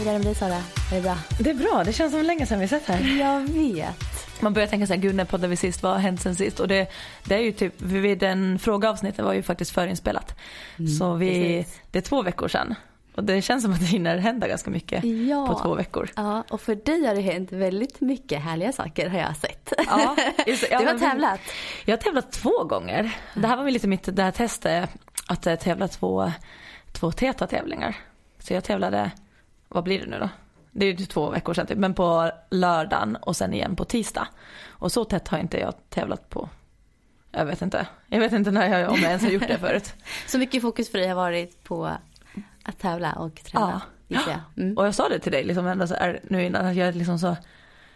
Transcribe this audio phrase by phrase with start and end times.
[0.00, 0.54] Hur är det med dig Sara?
[0.92, 1.16] Är det bra?
[1.38, 3.18] Det är bra, det känns som länge sedan vi sett här.
[3.20, 4.42] Jag vet.
[4.42, 6.60] Man börjar tänka så här, gud när poddade vi sist, vad har hänt sen sist?
[6.60, 6.90] Och det,
[7.24, 10.38] det är ju typ, vid den frågeavsnittet var ju faktiskt förinspelat.
[10.98, 11.80] så vi, precis.
[11.90, 12.74] det är två veckor sedan.
[13.14, 15.46] Och det känns som att det hinner hända ganska mycket Ja.
[15.46, 16.10] på två veckor.
[16.16, 19.72] Ja, och för dig har det hänt väldigt mycket härliga saker har jag sett.
[19.86, 20.68] Ja, just det.
[20.70, 21.40] Ja, du har tävlat.
[21.84, 23.16] Jag har tävlat två gånger.
[23.34, 24.90] Det här var väl lite mitt det här testet
[25.26, 26.32] att eh, tävla två,
[26.92, 27.96] två TETA-tävlingar.
[28.38, 29.10] Så jag tävlade,
[29.70, 30.28] vad blir det nu då?
[30.72, 34.28] Det är ju två veckor sedan typ, men på lördagen och sen igen på tisdag.
[34.68, 36.48] Och så tätt har inte jag tävlat på,
[37.32, 37.86] jag vet inte.
[38.08, 39.94] Jag vet inte när jag, om jag ens har gjort det förut.
[40.26, 41.86] Så mycket fokus för dig har varit på
[42.64, 43.82] att tävla och träna.
[44.08, 44.64] gissar jag.
[44.64, 44.78] Mm.
[44.78, 46.92] Och jag sa det till dig liksom ändå så här, nu innan att jag är
[46.92, 47.36] liksom så,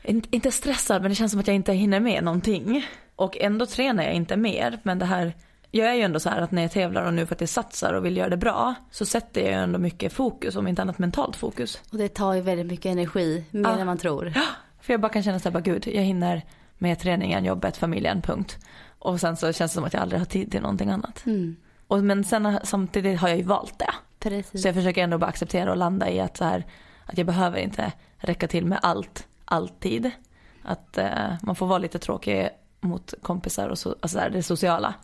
[0.02, 2.86] in- inte stressad men det känns som att jag inte hinner med någonting.
[3.16, 5.32] Och ändå tränar jag inte mer men det här,
[5.76, 8.04] jag är ju ändå så här att när jag tävlar och nu faktiskt satsar och
[8.04, 11.36] vill göra det bra så sätter jag ju ändå mycket fokus, om inte annat mentalt
[11.36, 11.80] fokus.
[11.92, 13.78] Och det tar ju väldigt mycket energi, mer Ja.
[13.78, 14.32] än man tror.
[14.80, 16.42] För jag bara kan känna så här, bara gud, jag hinner
[16.78, 18.58] med träningen, jobbet, familjen, punkt.
[18.98, 21.26] Och sen så känns det som att jag aldrig har tid till någonting annat.
[21.26, 21.56] Mm.
[21.86, 23.90] Och, men sen samtidigt har jag ju valt det.
[24.18, 24.62] Precis.
[24.62, 26.64] Så jag försöker ändå bara acceptera och landa i att, så här,
[27.04, 30.10] att jag behöver inte räcka till med allt, alltid.
[30.62, 32.48] Att eh, man får vara lite tråkig
[32.80, 34.94] mot kompisar och så, alltså så här, det sociala.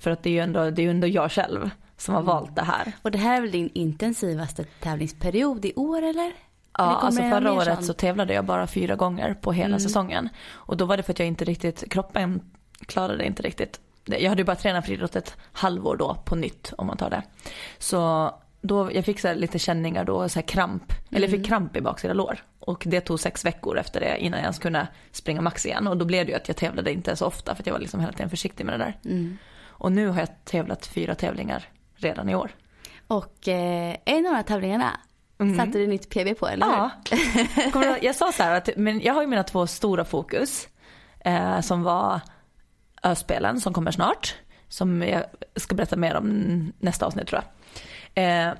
[0.00, 2.56] För att det är ju ändå, det är ju ändå jag själv som har valt
[2.56, 2.92] det här.
[3.02, 6.32] Och det här är väl din intensivaste tävlingsperiod i år eller?
[6.78, 7.86] Ja, alltså förra året sånt?
[7.86, 9.80] så tävlade jag bara fyra gånger på hela Mm.
[9.80, 10.28] säsongen.
[10.50, 12.40] Och då var det för att jag inte riktigt, kroppen
[12.86, 13.80] klarade inte riktigt.
[14.04, 17.22] Jag hade ju bara tränat friidrott ett halvår då på nytt om man tar det.
[17.78, 18.30] Så
[18.60, 21.80] då, jag fick så lite känningar då, så här kramp, eller jag fick kramp i
[21.80, 22.38] baksida lår.
[22.58, 25.86] Och det tog sex veckor efter det innan jag ens kunde springa max igen.
[25.86, 27.80] Och då blev det ju att jag tävlade inte så ofta för att jag var
[27.80, 28.98] liksom hela tiden försiktig med det där.
[29.04, 29.38] Mm.
[29.80, 32.50] Och nu har jag tävlat fyra tävlingar redan i år.
[33.06, 35.00] Och eh, en av de här tävlingarna
[35.56, 36.66] satte du nytt PB på, eller?
[36.66, 36.90] Ja.
[38.02, 40.68] Jag sa så att men jag har ju mina två stora fokus.
[41.20, 42.20] Eh, som var
[43.02, 44.34] Öspelen som kommer snart.
[44.68, 45.24] Som jag
[45.56, 47.42] ska berätta mer om nästa avsnitt tror
[48.14, 48.48] jag.
[48.48, 48.54] Eh,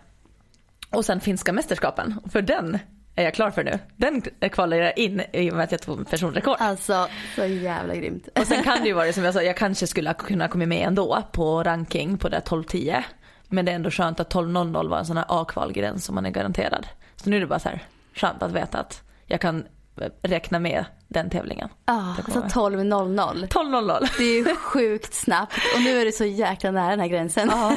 [0.91, 2.21] och sen finska mästerskapen.
[2.33, 2.79] För den
[3.21, 3.79] är jag klar för nu.
[3.97, 4.23] Den
[4.53, 6.57] kvalar jag in i och med att jag tog personrekord.
[6.59, 8.29] Alltså, så jävla grymt.
[8.39, 10.67] Och sen kan det ju vara det som jag sa, jag kanske skulle kunna komma
[10.67, 13.03] med ändå på ranking på det 12-10.
[13.49, 16.31] Men det är ändå skönt att 12-0-0 var en sån här A-kvalgräns som man är
[16.31, 16.87] garanterad.
[17.17, 17.83] Så nu är det bara så här
[18.15, 19.65] skönt att veta att jag kan
[20.01, 21.69] eh, räkna med den tävlingen.
[21.87, 23.49] Ja, vare alltså 12.00.
[23.49, 24.09] 12-0-0.
[24.19, 27.49] Det är ju sjukt snabbt och nu är det så jäkla nära den här gränsen.
[27.53, 27.77] Ja.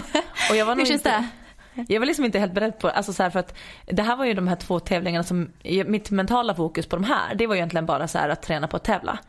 [0.50, 1.28] Och jag var Hur känns inte, det?
[1.88, 2.89] Jag var liksom inte helt beredd på.
[2.89, 5.50] Alltså så för att det här var ju de här två tävlingarna som,
[5.85, 8.67] mitt mentala fokus på de här, det var ju egentligen bara så här att träna
[8.67, 9.19] på att tävla.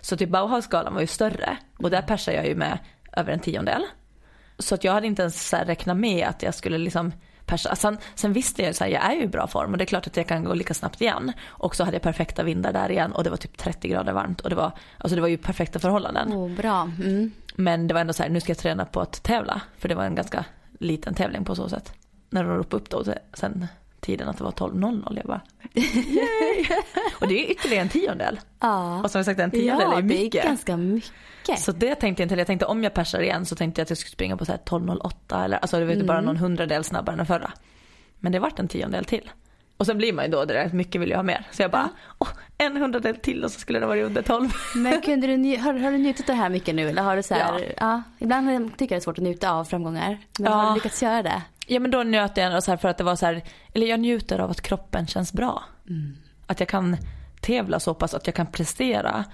[0.00, 2.78] Så typ Bauhausgalan var ju större och där persade jag ju med
[3.12, 3.82] över en tiondel.
[4.58, 7.12] Så att jag hade inte ens så räknat med att jag skulle liksom
[7.46, 7.76] persa.
[7.76, 9.86] Sen, sen visste jag ju här, jag är ju i bra form och det är
[9.86, 11.32] klart att jag kan gå lika snabbt igen.
[11.48, 14.40] Och så hade jag perfekta vindar där igen och det var typ 30 grader varmt
[14.40, 16.32] och det var, alltså det var ju perfekta förhållanden.
[16.32, 16.90] Oh, bra.
[17.02, 17.32] Mm.
[17.54, 19.60] Men det var ändå så här, nu ska jag träna på att tävla.
[19.78, 20.44] För det var en ganska
[20.80, 21.92] liten tävling på så sätt.
[22.30, 23.04] När de ropade upp då
[23.34, 23.66] sen
[24.00, 25.12] tiden att det var 12.00.
[25.16, 25.40] Jag bara,
[25.74, 26.66] yay!
[27.20, 28.40] Och det är ytterligare en tiondel.
[28.60, 30.44] Ja, Och som jag sagt en tiondel ja är ju det är mycket.
[30.44, 31.58] ganska mycket.
[31.58, 33.90] Så det tänkte jag inte, jag tänkte om jag persar igen så tänkte jag att
[33.90, 36.84] jag skulle springa på så här 12.08 eller alltså det var ju bara någon hundradel
[36.84, 37.52] snabbare än den förra.
[38.18, 39.30] Men det vart en tiondel till.
[39.76, 41.46] Och sen blir man ju då där, mycket vill jag ha mer.
[41.52, 41.88] Så jag bara,
[42.18, 42.28] åh,
[42.60, 44.48] en hundradel till och så skulle det vara under 12.
[44.76, 47.34] Men kunde du, har, har du njutit det här mycket nu eller har du så
[47.34, 47.72] här, Ja.
[47.76, 48.02] ja.
[48.18, 50.18] ibland tycker jag det är svårt att njuta av framgångar.
[50.38, 50.50] Men Ja.
[50.52, 51.42] har du lyckats göra det?
[51.66, 53.42] Ja men då njöt jag ändå så för att det var så här,
[53.74, 55.64] eller jag njuter av att kroppen känns bra.
[56.46, 56.96] Att jag kan
[57.40, 59.24] tävla så pass att jag kan prestera.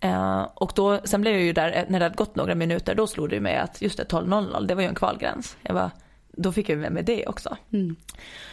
[0.00, 3.06] Eh, och då, sen blev jag ju där, när det hade gått några minuter, då
[3.06, 5.56] slog det mig att just det 12.00, det var ju en kvalgräns.
[5.62, 5.90] Jag bara,
[6.36, 7.56] då fick jag med mig det också.
[7.72, 7.96] Mm.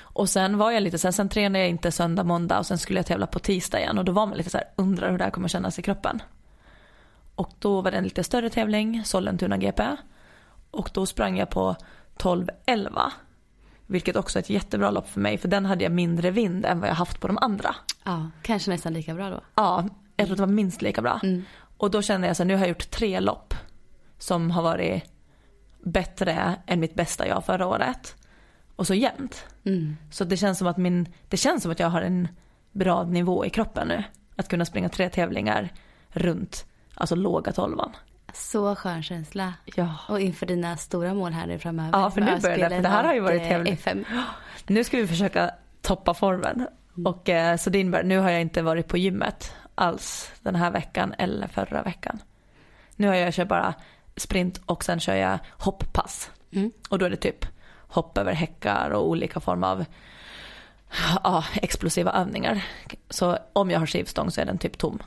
[0.01, 2.99] Och sen var jag lite sen, sen tränade jag inte söndag, måndag och sen skulle
[2.99, 5.23] jag tävla på tisdag igen och då var man lite så här, undrar hur det
[5.23, 6.21] här kommer kännas i kroppen.
[7.35, 9.83] Och då var det en lite större tävling, Sollentuna GP.
[10.71, 11.75] Och då sprang jag på
[12.17, 13.11] 12.11.
[13.87, 16.79] Vilket också är ett jättebra lopp för mig för den hade jag mindre vind än
[16.79, 17.75] vad jag haft på de andra.
[18.03, 19.41] Ja, kanske nästan lika bra då.
[19.55, 19.85] Ja,
[20.15, 21.19] jag tror det var minst lika bra.
[21.23, 21.43] Mm.
[21.77, 23.53] Och då kände jag så här, nu har jag gjort tre lopp
[24.17, 25.03] som har varit
[25.83, 28.15] bättre än mitt bästa jag förra året.
[28.75, 29.45] Och så jämnt.
[29.65, 29.97] Mm.
[30.11, 32.27] Så det känns som att min, det känns som att jag har en
[32.71, 34.03] bra nivå i kroppen nu.
[34.35, 35.69] Att kunna springa tre tävlingar
[36.09, 37.91] runt, alltså låga tolvan.
[38.33, 39.53] Så skön känsla.
[39.75, 39.95] Ja.
[40.09, 41.99] Och inför dina stora mål här nu framöver.
[41.99, 43.73] Ja, för nu börjar det, det här har ju varit eh, tävling.
[43.73, 44.05] FM.
[44.67, 45.51] Nu ska vi försöka
[45.81, 46.67] toppa formen.
[47.05, 51.13] Och eh, så innebär, nu har jag inte varit på gymmet alls den här veckan
[51.17, 52.19] eller förra veckan.
[52.95, 53.73] Nu har jag kört bara
[54.21, 56.29] sprint och sen kör jag hopppass.
[56.51, 56.71] Mm.
[56.89, 57.45] Och då är det typ
[57.87, 59.85] hopp över häckar och olika former av
[61.23, 62.65] ja, explosiva övningar.
[63.09, 64.99] Så om jag har skivstång så är den typ tom.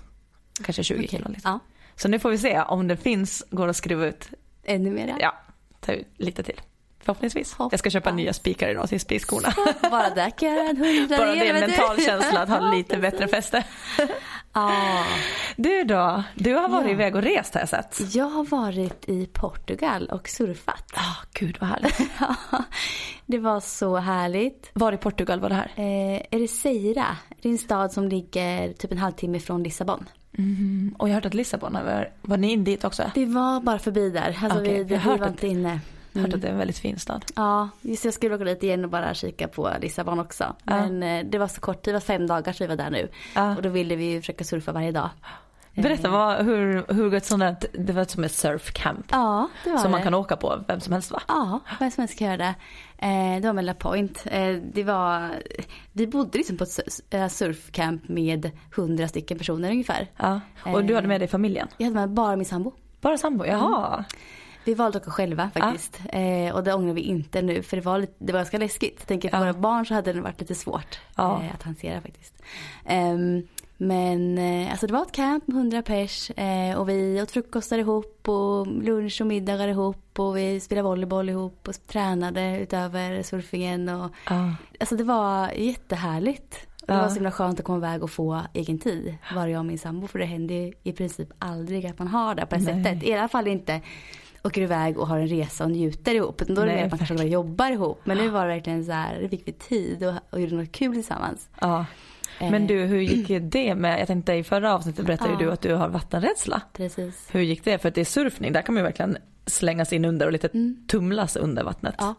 [0.65, 1.09] Kanske 20 Okej.
[1.09, 1.29] kilo.
[1.29, 1.51] Liksom.
[1.51, 1.59] Ja,
[1.97, 4.29] Så nu får vi se om det finns, går att skriva ut.
[4.65, 5.17] ännu mer.
[5.21, 5.35] Ja,
[5.81, 6.61] ta ut lite till.
[7.01, 7.57] Förhoppningsvis.
[7.59, 8.17] Jag ska köpa Hoppas.
[8.17, 9.55] nya spikar idag till spiskorna.
[9.91, 11.19] Bara där kan jag göra en hundradel.
[11.19, 13.65] Bara det är en mental känsla att ha lite bättre fäste.
[14.55, 15.05] Ja,
[15.57, 16.23] Du då?
[16.35, 16.93] Du har varit Ja.
[16.93, 18.15] iväg och rest har jag sett.
[18.15, 20.93] jag har varit i Portugal och surfat.
[20.95, 22.01] Ah, gud vad härligt.
[23.27, 24.71] det var så härligt.
[24.73, 25.71] Var i Portugal var det här?
[25.77, 27.07] Eh, Ericeira,
[27.43, 30.09] det är en stad som ligger typ en halvtimme från Lissabon.
[30.39, 33.11] Mm, och jag har hört att Lissabon, var, var ni in dit också?
[33.15, 34.39] Det var bara förbi där.
[34.43, 35.81] Alltså Okej, vi, vi hört var inte inne.
[36.15, 37.25] Har hört att det är en väldigt fin stad.
[37.37, 40.55] Ja, just jag skulle åka dit igen och bara kika på Lissabon också.
[40.65, 42.91] Men eh, det var så kort tid, det var fem dagar så vi var där
[42.91, 43.09] nu.
[43.35, 43.57] Ja.
[43.57, 45.11] Och då ville vi ju försöka surfa varje dag.
[45.77, 49.79] Berätta, vad, hur, hur ett sånt där, det var som ett surfcamp Ja, det var
[49.79, 50.05] som man det.
[50.05, 51.21] kan åka på, vem som helst va?
[51.29, 52.55] Ja, vem som helst kan göra det.
[52.99, 54.23] Eh, det var med La Point.
[54.27, 55.31] Eh, det var,
[55.93, 60.09] vi bodde liksom på ett su- eh, surfcamp med hundra stycken personer ungefär.
[60.17, 60.41] Ja.
[60.65, 61.69] Och du hade med dig familjen?
[61.77, 62.73] Jag hade med bara min sambo.
[63.01, 63.47] Bara sambo?
[63.47, 64.05] Jaha.
[64.65, 66.01] Vi valde att åka själva faktiskt.
[66.09, 68.95] Eh, och det ångrar vi inte nu för det var, lite, det var ganska läskigt.
[68.99, 69.41] Jag tänker för Ja.
[69.43, 71.43] våra barn så hade det varit lite svårt Ja.
[71.43, 72.43] eh, att hantera faktiskt.
[72.85, 73.43] Ehm,
[73.77, 77.79] men eh, alltså det var ett camp med 100 pers eh, och vi åt frukostar
[77.79, 83.89] ihop och lunch och middagar ihop och vi spelade volleyboll ihop och tränade utöver surfingen
[83.89, 84.55] och Ja.
[84.81, 86.57] alltså det var jättehärligt.
[86.87, 87.01] Det Ja.
[87.03, 89.17] var så himla skönt att komma iväg och få egen tid.
[89.35, 92.47] Bara jag och min sambo för det händer i princip aldrig att man har det
[92.47, 93.03] på det sättet.
[93.03, 93.81] I alla fall inte
[94.45, 96.43] åker iväg och har en resa och njuter ihop.
[96.43, 98.01] Utan då är det mer att man kanske bara jobbar ihop.
[98.05, 100.95] Men nu var det verkligen så här, fick vi tid och, och gjorde något kul
[100.95, 101.49] tillsammans.
[101.61, 101.87] ja.
[102.41, 105.39] Men Eh, du, hur gick det med, jag tänkte i förra avsnittet berättade Ja.
[105.39, 106.61] du att du har vattenrädsla.
[106.73, 107.29] Precis.
[107.33, 107.79] Hur gick det?
[107.79, 110.49] För att det är surfning, där kan man ju verkligen slängas in under och lite
[110.49, 110.77] Mm.
[110.89, 111.95] tumlas under vattnet.
[111.99, 112.15] Ja.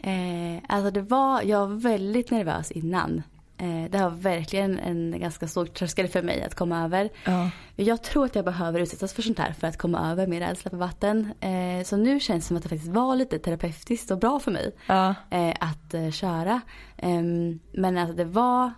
[0.00, 3.22] Eh, alltså det var, jag var väldigt nervös innan.
[3.58, 7.08] Eh, det var verkligen en ganska stor tröskel för mig att komma över.
[7.24, 7.50] Ja.
[7.76, 10.70] Jag tror att jag behöver utsättas för sånt här för att komma över min rädsla
[10.70, 11.32] för vatten.
[11.40, 14.50] Eh, så nu känns det som att det faktiskt var lite terapeutiskt och bra för
[14.50, 15.14] mig Ja.
[15.30, 16.60] eh, att köra.
[16.96, 18.72] Ehm, men alltså det var,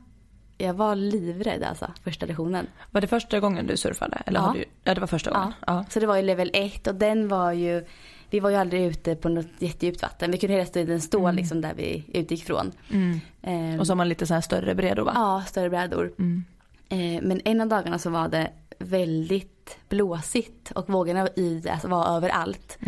[0.58, 2.66] jag var livrädd alltså första lektionen.
[2.90, 4.22] Var det första gången du surfade?
[4.26, 4.46] Eller Ja.
[4.46, 5.52] har du, ja, det var första gången.
[5.66, 5.84] Ja.
[5.88, 7.86] Så det var ju level 1 och den var ju,
[8.30, 10.30] vi var ju aldrig ute på något jättedjupt vatten.
[10.30, 12.72] Vi kunde hela tiden stå liksom där vi utgick från.
[12.90, 13.20] Mm.
[13.42, 15.12] Ehm, Och så har man lite så här större bredor va?
[15.14, 16.12] Ja, större brädor.
[16.18, 16.44] Mm.
[16.88, 22.16] Eh, men en av dagarna så var det väldigt blåsigt och vågorna i alltså, var
[22.16, 22.78] överallt.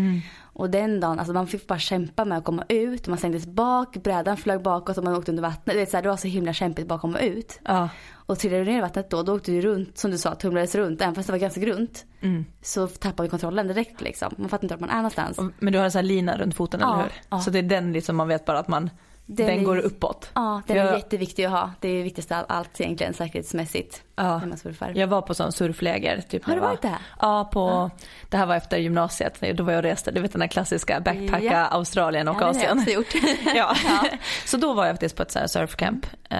[0.52, 3.06] Och den dagen, alltså man fick bara kämpa med att komma ut.
[3.08, 5.76] Man slängdes bak, brädan flög bakåt och man åkte under vattnet.
[5.76, 7.60] Det, är så här, det var så himla kämpigt bara att komma ut.
[7.64, 7.88] Ja.
[8.12, 10.74] Och trillade du ner i vattnet då, då åkte du runt, som du sa, tumlades
[10.74, 11.00] runt.
[11.02, 12.04] Även fast det var ganska grunt.
[12.20, 12.44] Mm.
[12.62, 14.34] Så tappade vi kontrollen direkt liksom.
[14.36, 15.40] Man fattar inte vart man är någonstans.
[15.58, 17.12] Men du har en sån här lina runt foten Ja, eller hur?
[17.30, 17.40] ja.
[17.40, 18.90] Så det är den liksom man vet bara att man,
[19.36, 20.30] den, är- går uppåt.
[20.34, 21.70] Ja, den är Jag- jätteviktig att ha.
[21.80, 24.02] Det är det viktigaste av allt egentligen säkerhetsmässigt.
[24.16, 24.40] Ja.
[24.94, 26.20] Jag var på sån surfläger.
[26.28, 26.98] Typ Har du varit var, där?
[27.20, 27.90] Ja, på,
[28.28, 29.42] det här var efter gymnasiet.
[29.54, 31.66] Då var jag och reste, du vet den här klassiska backpacka Ja.
[31.66, 32.78] Australien och Ja, det har jag Asien.
[32.78, 33.24] också gjort.
[33.54, 33.74] ja.
[34.46, 36.38] Så då var jag faktiskt på ett så surfcamp eh,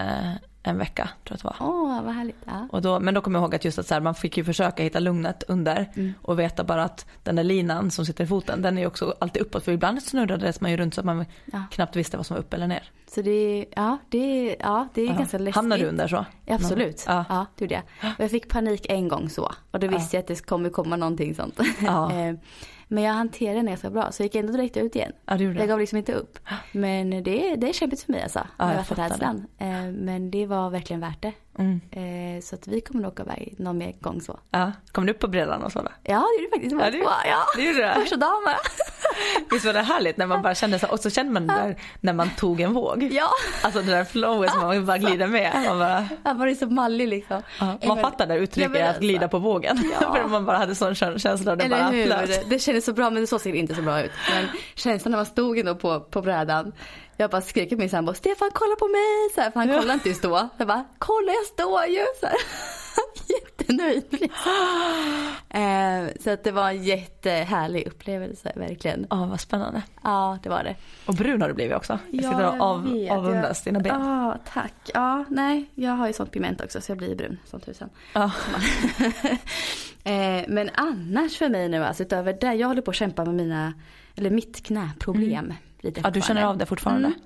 [0.62, 1.70] en vecka tror jag att det var.
[1.70, 2.36] Åh, vad härligt.
[2.44, 2.68] Ja.
[2.70, 4.44] Och då, men då kommer jag ihåg att just att så här, man fick ju
[4.44, 6.12] försöka hitta lugnet under Mm.
[6.22, 9.14] och veta bara att den där linan som sitter i foten den är ju också
[9.20, 11.62] alltid uppåt för ibland snurrades man ju runt så att man Ja.
[11.70, 12.90] knappt visste vad som var upp eller ner.
[13.14, 15.12] Så det ja, det ja, det är Ja.
[15.12, 15.54] ganska läskigt.
[15.56, 16.24] Hamnade du under så?
[16.46, 17.04] Absolut.
[17.06, 17.24] Ja.
[17.28, 17.46] Ja.
[17.56, 18.12] det gjorde jag.
[18.18, 19.52] Och jag fick panik en gång så.
[19.70, 21.58] Och då visste jag att det kommer komma någonting sånt.
[22.92, 24.12] Men jag hanterade den ganska bra.
[24.12, 25.12] Så jag gick ändå direkt ut igen.
[25.26, 25.70] Ja, det gjorde Jag det.
[25.70, 26.38] gav liksom inte upp.
[26.72, 28.46] Men det, det är kämpigt för mig alltså.
[28.58, 29.46] Ja, jag fattar vattenrädslan.
[29.58, 31.32] Eh, Men det var verkligen värt det.
[31.58, 31.80] Mm.
[31.90, 34.38] Eh, Så att vi kommer nog åka iväg någon mer gång så.
[34.50, 34.72] Ja.
[34.92, 35.88] Kom du upp på brädan och så då?
[36.02, 36.72] Ja, det gjorde faktiskt.
[36.72, 37.38] Ja, det- det, ja.
[37.56, 37.94] det gjorde det.
[38.00, 38.56] Första dagen med.
[39.50, 41.76] Visst var det härligt när man bara kände så och så kände man det där
[42.00, 43.08] när man tog en våg.
[43.12, 43.28] Ja,
[43.62, 45.64] Alltså det där flowet som man bara glider med.
[45.68, 47.42] Man, bara, han var ju så mallig liksom.
[47.60, 49.90] ja, man fattar det Ja, uttrycket att glida på vågen.
[50.00, 50.14] Ja.
[50.14, 52.26] För man bara hade sån kä- känsla det bara flöt.
[52.26, 54.10] Det, det kändes så bra men det såg säkert inte så bra ut.
[54.34, 56.72] Men känslan när man stod ändå på, på brädan.
[57.16, 59.30] Jag bara skrek till min sambo, Stefan kolla på mig!
[59.34, 59.74] Så här, för han Ja.
[59.78, 60.48] kollade inte just då.
[60.56, 62.04] Jag bara, kolla jag står ju!
[62.20, 62.36] Så här.
[63.78, 64.04] jättenöjd.
[65.48, 69.06] eh, så att det var en jättehärlig upplevelse verkligen.
[69.10, 69.82] Ja, vad spännande.
[70.02, 70.76] Ja, det var det.
[71.06, 71.98] Och brun har du blivit också.
[72.10, 73.10] Jag Ja, sitter och jag av, vet.
[73.10, 74.00] avundas dina ben.
[74.00, 74.74] Ja, tack.
[74.94, 77.88] Ja, nej, jag har ju sånt pigment också så jag blir brun som tusan.
[78.14, 78.30] Ja.
[80.04, 83.34] eh, men annars för mig nu, alltså utöver det, jag håller på att kämpa med
[83.34, 83.72] mina,
[84.16, 85.52] eller mitt knäproblem.
[85.80, 87.06] Lite ja, du känner av det fortfarande?
[87.08, 87.20] Mm.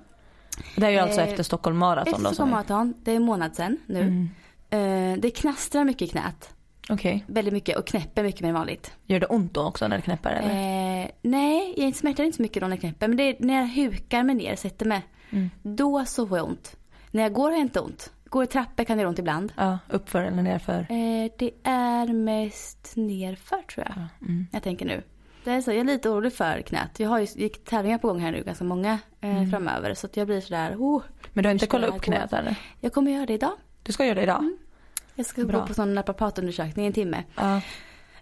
[0.75, 2.25] Det är ju alltså Eh, efter Stockholm Marathon Efter?
[2.25, 4.01] Stockholm Marathon, det är en månad sedan nu.
[4.01, 4.29] Mm.
[4.75, 6.49] Eh, det knastrar mycket i knät.
[6.89, 7.23] Okej.
[7.27, 8.91] Väldigt mycket och knäpper mycket mer än vanligt.
[9.05, 11.01] Gör det ont då också när det knäpper eller?
[11.03, 13.07] Eh, nej, jag smärtar inte så mycket då när jag knäpper.
[13.07, 15.01] Men det är när jag hukar mig ner, sätter mig.
[15.29, 15.49] Mm.
[15.63, 16.75] Då så får jag ont.
[17.11, 18.11] När jag går har jag inte ont.
[18.25, 19.53] Går i trappor kan det göra ont ibland.
[19.55, 20.79] Ja, uppför eller nerför?
[20.79, 23.97] Eh, det är mest nerför tror jag.
[24.21, 24.47] Mm.
[24.51, 25.01] Jag tänker nu.
[25.43, 26.99] Det är så, jag är lite orolig för knät.
[26.99, 29.51] Jag har ju gick tävlingar på gång här nu, ganska många eh, Mm.
[29.51, 29.93] framöver.
[29.93, 31.01] Så att jag blir sådär, oh,
[31.33, 32.55] Men du har inte kollat det upp knät eller?
[32.79, 33.51] jag kommer göra det idag.
[33.83, 34.39] Du ska göra det idag?
[34.39, 34.57] Mm.
[35.15, 35.59] Jag ska Bra.
[35.59, 37.23] gå på sån naprapatundersökning i en timme.
[37.35, 37.61] Ja.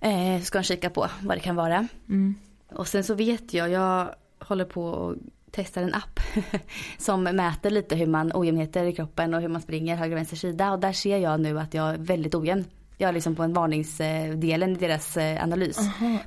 [0.01, 1.88] Eh, ska han kika på vad det kan vara.
[2.09, 2.35] Mm.
[2.71, 4.09] Och sen så vet jag, jag
[4.39, 5.15] håller på och
[5.51, 6.19] testar en app
[6.97, 10.35] som mäter lite hur man ojämnheter i kroppen och hur man springer höger och vänster
[10.35, 10.71] sida.
[10.71, 12.65] Och där ser jag nu att jag är väldigt ojämn.
[12.97, 15.77] Jag är liksom på en varningsdelen i deras eh, analys.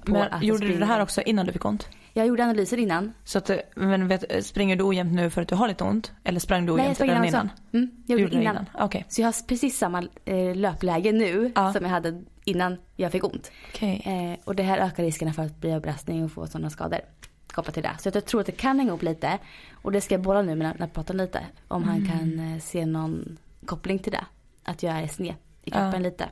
[0.04, 1.88] på Men gjorde du det här också innan du fick ont?
[2.16, 3.12] Jag gjorde analyser innan.
[3.24, 6.12] Så att, eh, men vet, springer du ojämnt nu för att du har lite ont?
[6.24, 7.82] Eller sprang du Nej, jag ojämnt sprang redan innan innan?
[7.84, 8.66] Mm, jag gjorde det innan.
[8.78, 9.04] Okej.
[9.08, 11.72] Så jag har precis samma eh, löpläge nu Ja.
[11.72, 13.50] som jag hade innan jag fick ont.
[13.74, 14.02] Okej.
[14.06, 16.98] Eh, och det här ökar riskerna för att bli överlastning och få sådana skador
[17.46, 17.92] kopplat till det.
[17.98, 19.38] Så jag tror att det kan hänga ihop lite.
[19.82, 21.40] Och det ska jag bolla nu med naprapaten lite.
[21.68, 22.08] Om han Mm.
[22.18, 24.24] kan eh, se någon koppling till det.
[24.64, 25.98] Att jag är sned i kroppen Ja.
[25.98, 26.24] lite.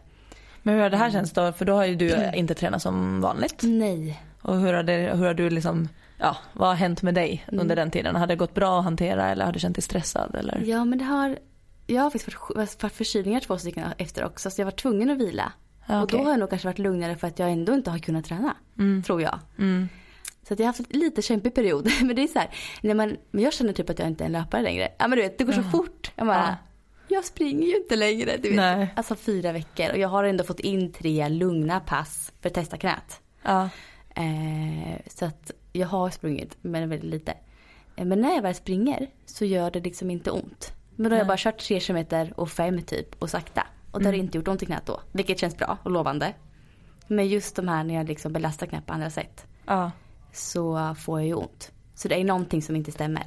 [0.62, 1.52] Men hur har det här känts då?
[1.52, 3.60] För då har ju du inte tränat som vanligt.
[3.62, 4.20] Nej.
[4.44, 7.60] Och hur har, det, hur har du liksom, ja, vad har hänt med dig Mm.
[7.60, 8.16] under den tiden?
[8.16, 10.62] Har det gått bra att hantera eller har du känt dig stressad eller?
[10.64, 11.38] Ja men det har,
[11.86, 12.46] jag har faktiskt
[12.82, 14.50] varit, förkylningar två stycken efter också.
[14.50, 15.52] Så jag var tvungen att vila.
[15.86, 17.98] Ja, Och då har jag nog kanske varit lugnare för att jag ändå inte har
[17.98, 18.56] kunnat träna.
[18.78, 19.02] Mm.
[19.02, 19.38] Tror jag.
[19.58, 19.88] Mm.
[20.48, 21.90] Så att jag har haft en lite kämpig period.
[22.02, 22.48] Men det är så här,
[22.82, 24.88] när man, men jag känner typ att jag inte är en löpare längre.
[24.98, 25.70] Ja men du vet, det går så Ja.
[25.70, 26.12] fort.
[26.16, 26.36] Jag bara,
[27.08, 27.16] Ja.
[27.16, 28.36] jag springer ju inte längre.
[28.42, 28.56] Du vet.
[28.56, 28.92] Nej.
[28.96, 29.90] Alltså fyra veckor.
[29.90, 33.20] Och jag har ändå fått in tre lugna pass för att testa knät.
[33.42, 33.68] Ja.
[34.14, 37.34] Eh, så att jag har sprungit, men väldigt lite.
[37.96, 40.72] Eh, men när jag väl springer så gör det liksom inte ont.
[40.96, 43.66] Men då har jag bara kört tre kilometer och fem typ och sakta.
[43.90, 44.24] Och det har Mm.
[44.26, 45.00] inte gjort ont i knät då.
[45.12, 46.34] Vilket känns bra och lovande.
[47.06, 49.46] Men just de här när jag liksom belastar knät på andra sätt.
[49.66, 49.90] Ja.
[50.32, 51.72] Så får jag ju ont.
[51.94, 53.24] Så det är någonting som inte stämmer.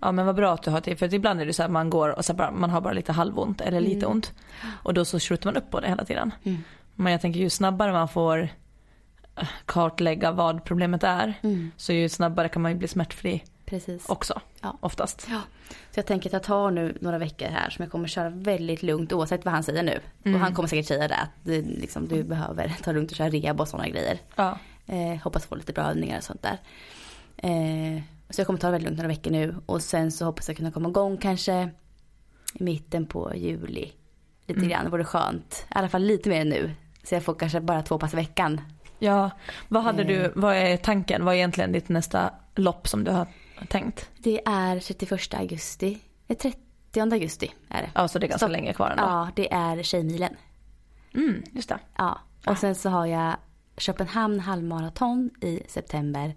[0.00, 0.96] Ja men vad bra att du har det.
[0.96, 3.12] För ibland är det så att man går och så bara, man har bara lite
[3.12, 4.10] halvont eller lite Mm.
[4.10, 4.32] ont.
[4.82, 6.30] Och då så skjuter man upp på det hela tiden.
[6.42, 6.58] Mm.
[6.94, 8.48] Men jag tänker ju snabbare man får
[9.66, 11.34] kartlägga vad problemet är.
[11.42, 11.70] Mm.
[11.76, 14.08] Så ju snabbare kan man ju bli smärtfri Precis.
[14.08, 14.40] också.
[14.60, 14.78] Ja.
[14.80, 15.26] Oftast.
[15.30, 15.40] Ja.
[15.68, 18.82] Så jag tänker att jag tar nu några veckor här som jag kommer köra väldigt
[18.82, 20.00] lugnt oavsett vad han säger nu.
[20.24, 20.34] Mm.
[20.34, 23.28] Och han kommer säkert säga det att det, liksom, du behöver ta lugnt och köra
[23.30, 24.18] rehab och sådana grejer.
[24.36, 24.58] Ja.
[24.86, 26.58] Eh, hoppas få lite bra övningar och sånt där.
[27.36, 29.56] Eh, så jag kommer ta det väldigt lugnt några veckor nu.
[29.66, 31.70] Och sen så hoppas jag kunna komma igång kanske
[32.54, 33.92] i mitten på juli.
[34.46, 34.68] Lite Mm.
[34.70, 35.66] grann, det vore skönt.
[35.70, 36.70] I alla fall lite mer än nu.
[37.02, 38.60] Så jag får kanske bara två pass i veckan.
[39.04, 39.30] Ja,
[39.68, 40.08] vad hade Eh.
[40.08, 41.24] du, vad är tanken?
[41.24, 43.26] Vad är egentligen ditt nästa lopp som du har
[43.68, 44.10] tänkt?
[44.18, 45.98] Det är 31 augusti.
[46.26, 47.90] Nej, 30 augusti är det.
[47.94, 48.52] Ja, så det är ganska Stopp.
[48.52, 49.02] länge kvar ändå.
[49.02, 50.36] Ja, det är Tjejmilen.
[51.14, 51.78] Mm, just det.
[51.96, 53.36] Ja, och sen så har jag
[53.76, 56.34] Köpenhamn halvmaraton i september.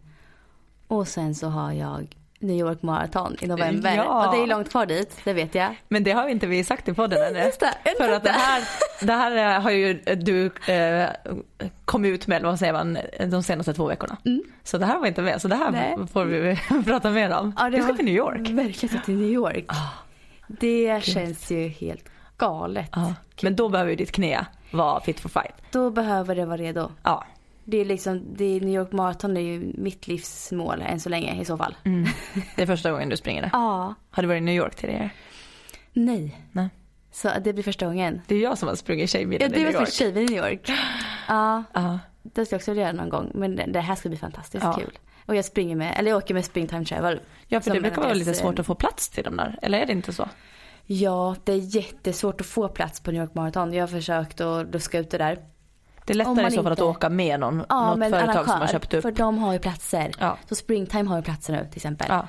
[0.88, 3.96] Och sen så har jag New York maraton i november.
[3.96, 4.27] Ja.
[4.27, 5.75] Och det är långt kvar dit, det vet jag.
[5.88, 7.39] Men det har vi inte vi sagt i podden ännu.
[7.46, 8.63] Just det, För att det här,
[9.01, 11.10] det här har ju du eh,
[11.86, 14.18] kom ut med, vad säger man, de senaste två veckorna.
[14.25, 14.44] Mm.
[14.63, 15.96] Så det här var inte med, så det här Nej.
[16.13, 17.54] får vi prata mer om.
[17.58, 18.50] Ja, det vi ska till New York.
[18.50, 19.65] Verkligen till New York.
[20.48, 22.89] Det känns ju helt galet.
[22.92, 23.13] Ja.
[23.42, 25.56] Men då behöver ju ditt knä vara fit for fight.
[25.72, 26.92] Då behöver det vara redo.
[27.04, 27.25] Ja.
[27.68, 31.42] Det är liksom, det är New York maraton är ju mitt livsmål än så länge
[31.42, 31.76] i så fall.
[31.84, 32.06] Mm.
[32.56, 33.50] Det är första gången du springer det.
[33.54, 35.10] Ja, Har du varit i New York tidigare?
[35.94, 36.42] nej.
[36.52, 36.70] Nej.
[37.12, 38.22] Så det blir första gången.
[38.28, 39.86] Det är jag som har sprungit Ja, Tjejmilen det i New York.
[39.86, 40.72] först tjejen i New York.
[41.28, 42.00] Ja, Ja.
[42.24, 43.32] det ska jag också göra någon gång.
[43.34, 44.74] Men det- här ska bli fantastiskt Ja.
[44.74, 44.98] kul.
[45.26, 47.20] Och jag springer med, eller jag åker med Springtime Travel.
[47.48, 49.60] ja, för det brukar vara lite svårt eh, att få plats till de där.
[49.62, 50.30] Eller är det inte så?
[50.86, 53.74] Ja, det är jättesvårt att få plats på New York Marathon.
[53.74, 55.40] Jag har försökt att luska ut det där.
[56.06, 58.12] Det är lättare man i så fall att inte- åka med någon, Ja, något men
[58.12, 59.02] företag som har arrangör, köpt upp.
[59.02, 60.12] För de har ju platser.
[60.20, 60.38] Ja.
[60.50, 62.08] Så Springtime har ju platser nu till exempel.
[62.10, 62.28] Ja.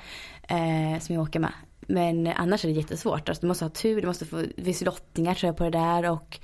[0.57, 1.53] Eh, som jag åker med.
[1.89, 3.29] Men annars är det jättesvårt.
[3.29, 5.71] Alltså, du måste ha tur, du måste få, det finns lottningar tror jag på det
[5.71, 6.11] där.
[6.11, 6.39] Och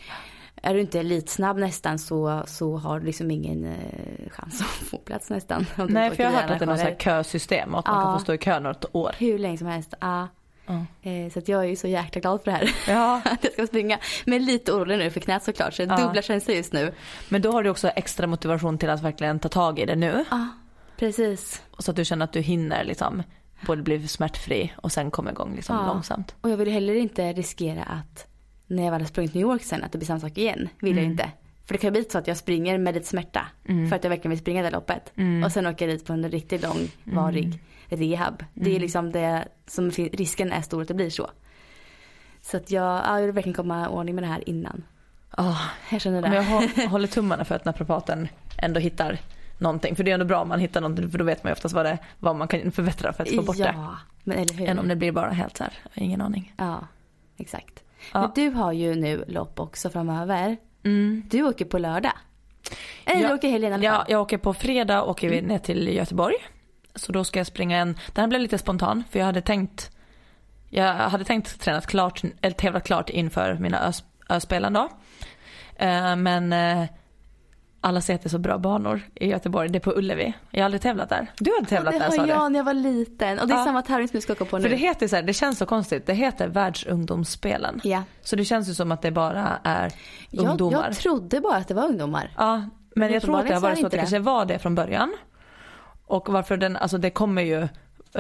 [0.63, 4.99] är du inte elitsnabb nästan så, så har du liksom ingen eh, chans att få
[4.99, 5.67] plats nästan.
[5.89, 8.03] Nej, för jag har hört att det är något kösystem och att man Ja.
[8.05, 9.11] kan få stå i kö något år.
[9.19, 9.95] Hur länge som helst.
[10.01, 10.29] Ja.
[11.03, 12.71] Eh, så att jag är ju så jäkla glad för det här.
[12.89, 13.23] Ja.
[13.25, 13.99] att jag ska springa.
[14.27, 15.75] Men lite orolig nu för knät såklart.
[15.75, 16.07] Så det Ja.
[16.07, 16.93] dubbla känslor just nu.
[17.29, 20.25] Men då har du också extra motivation till att verkligen ta tag i det nu.
[20.31, 20.49] Ja,
[20.97, 21.63] precis.
[21.79, 23.23] Så att du känner att du hinner liksom
[23.67, 25.87] både bli smärtfri och sen komma igång liksom Ja.
[25.87, 26.35] långsamt.
[26.41, 28.27] Och jag vill heller inte riskera att
[28.67, 30.69] när jag väl har sprungit New York sen att det blir samma sak igen.
[30.81, 31.31] Vill jag inte.
[31.67, 33.47] För det kan bli så att jag springer med lite smärta.
[33.89, 35.13] För att jag verkligen vill springa det loppet.
[35.45, 37.61] Och sen åker jag dit på en riktigt lång varig
[37.97, 38.45] rehab.
[38.55, 41.31] Det är liksom det som risken är stor att det blir så.
[42.41, 44.85] Så att jag, ja, jag vill verkligen komma i ordning med det här innan.
[45.37, 45.59] Ja,
[45.91, 46.29] Jag känner det.
[46.29, 49.19] men jag hå- håller tummarna för att naprapaten ändå hittar
[49.59, 49.97] någonting.
[49.97, 51.75] För det är ändå bra om man hittar någonting för då vet man ju oftast
[51.75, 53.73] vad, det, vad man kan förbättra för att få bort det.
[53.77, 54.69] ja, men eller hur.
[54.69, 56.55] Än om det blir bara helt så här, jag ingen aning.
[56.57, 56.87] Ja,
[57.37, 57.83] exakt.
[58.13, 58.21] Ja.
[58.21, 60.57] Men du har ju nu lopp också framöver.
[60.85, 61.23] Mm.
[61.31, 62.13] Du åker på lördag.
[63.05, 63.29] Eller Ja.
[63.29, 64.07] du åker helgen i alla Ja, fall.
[64.09, 66.35] jag åker på fredag åker vi ner till Göteborg.
[66.95, 69.91] Så då ska jag springa en, det här blev lite spontan för jag hade tänkt
[70.75, 74.89] jag hade tänkt träna klart, eller tävla klart inför mina ös, öspelen då.
[75.77, 76.85] Eh, men eh,
[77.81, 80.33] alla säger att det är så bra banor i Göteborg, det är på Ullevi.
[80.51, 81.27] Jag har aldrig tävlat där.
[81.39, 82.29] Du hade tävlat det där har sa du?
[82.29, 83.39] jag när jag var liten.
[83.39, 83.65] Och det är Ja.
[83.65, 84.63] samma tävling som du ska åka på nu.
[84.63, 87.81] För det heter så här, det känns så konstigt, det heter världsungdomsspelen.
[87.85, 88.03] Ja.
[88.23, 89.93] Så det känns ju som att det bara är
[90.31, 90.85] Jag, ungdomar.
[90.87, 92.31] jag trodde bara att det var ungdomar.
[92.37, 92.65] Ja,
[92.97, 94.75] men jag tror att det har varit så att det det kanske var det från
[94.75, 95.13] början.
[96.13, 97.69] Och varför den, alltså det kommer ju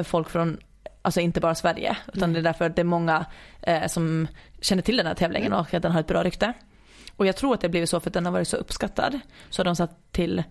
[0.05, 0.59] folk från,
[1.03, 3.27] alltså inte bara Sverige, utan det är därför att det är många
[3.63, 4.29] eh, som
[4.61, 6.53] känner till den här tävlingen och att den har ett bra rykte.
[7.17, 9.21] Och jag tror att det blivit så för att den har varit så uppskattad.
[9.51, 10.43] Så har de satt till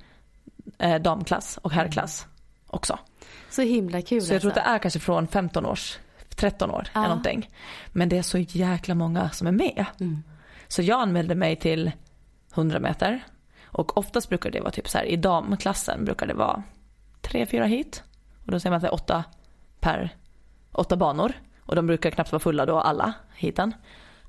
[0.77, 2.27] eh, damklass och herrklass
[2.67, 2.99] också.
[3.49, 4.69] Så himla kul Så jag tror att alltså.
[4.69, 5.97] det är kanske från 15 års,
[6.35, 6.99] 13 år Ja.
[6.99, 7.49] eller någonting.
[7.87, 9.85] Men det är så jäkla många som är med.
[9.99, 10.23] Mm.
[10.67, 11.91] Så jag anmälde mig till
[12.53, 13.19] 100 meter.
[13.63, 16.63] Och oftast brukar det vara typ så här, i damklassen brukar det vara
[17.31, 18.03] tre, fyra hit.
[18.45, 19.23] Och då säger man att det är åtta
[19.79, 20.09] per,
[20.71, 21.33] åtta banor.
[21.65, 23.73] Och de brukar knappt vara fulla då alla hiten.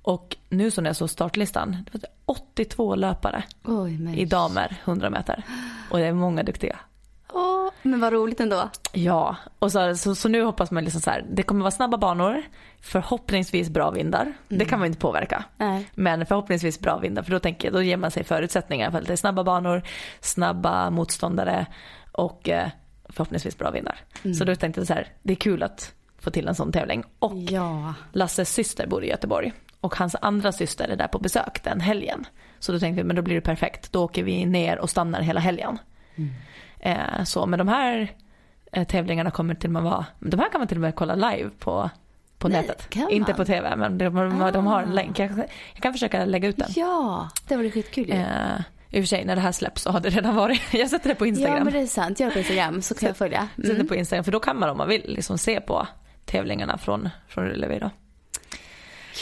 [0.02, 5.10] Och nu så när jag såg startlistan, det var 82 löpare Oj, i damer 100
[5.10, 5.42] meter.
[5.90, 6.78] Och det är många duktiga.
[7.32, 8.68] Åh, men vad roligt ändå.
[8.92, 11.96] Ja, och så, så, så nu hoppas man liksom så här, det kommer vara snabba
[11.98, 12.42] banor,
[12.80, 14.32] förhoppningsvis bra vindar.
[14.48, 15.44] Det kan man inte påverka.
[15.56, 15.90] Nej.
[15.94, 19.06] Men förhoppningsvis bra vindar för då, tänker, jag- då ger man sig förutsättningar för att
[19.06, 19.82] det är snabba banor,
[20.20, 21.66] snabba motståndare
[22.12, 22.68] och eh,
[23.12, 23.96] förhoppningsvis bra vindar.
[24.38, 27.04] Så då tänkte jag så här, det är kul att få till en sån tävling.
[27.18, 27.94] Och Ja.
[28.12, 32.26] Lasses syster bor i Göteborg och hans andra syster är där på besök den helgen.
[32.58, 33.92] Så då tänkte vi, men då blir det perfekt.
[33.92, 35.78] Då åker vi ner och stannar hela helgen.
[36.80, 38.12] Eh, så, men de här
[38.72, 41.14] eh, tävlingarna kommer till och med vara, de här kan man till och med kolla
[41.14, 41.90] live på,
[42.38, 42.96] på Nej, nätet.
[43.10, 44.92] Inte på tv, men de, de, de har en Ah.
[44.92, 45.18] länk.
[45.18, 45.30] Jag,
[45.74, 46.68] jag kan försöka lägga ut den.
[46.76, 48.14] Ja, det var det skitkul ju.
[48.14, 48.60] Eh,
[48.92, 50.60] I och för sig, när det här släpps så har det redan varit.
[50.72, 51.56] Jag sätter det på Instagram.
[51.58, 52.20] Ja, men det är sant.
[52.20, 53.48] Gör det på Instagram så kan jag följa.
[53.56, 53.88] Jag sätter Mm.
[53.88, 55.86] på Instagram, för då kan man om man vill liksom se på
[56.24, 57.90] tävlingarna från, från Ullevi då.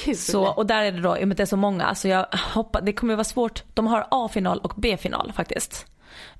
[0.04, 0.16] Kul.
[0.16, 2.09] Så, och där är det då, i och med att det är så många, så
[2.09, 3.62] jag hoppas, det kommer ju vara svårt.
[3.74, 5.87] De har A-final och B-final faktiskt.